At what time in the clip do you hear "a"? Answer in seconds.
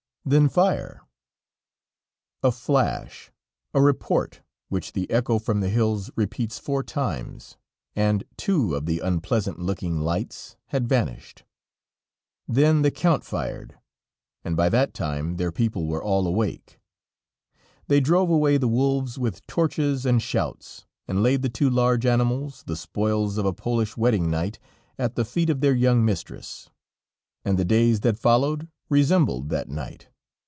2.43-2.51, 3.73-3.81, 23.47-23.53